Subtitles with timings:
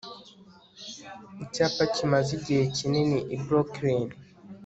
[1.43, 4.07] Icyapa kimaze igihe kinini i Brooklyn